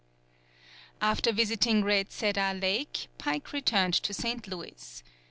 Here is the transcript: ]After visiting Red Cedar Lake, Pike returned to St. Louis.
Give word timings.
]After 1.01 1.31
visiting 1.31 1.83
Red 1.83 2.11
Cedar 2.11 2.55
Lake, 2.55 3.07
Pike 3.19 3.51
returned 3.53 3.93
to 3.93 4.15
St. 4.15 4.47
Louis. 4.47 5.03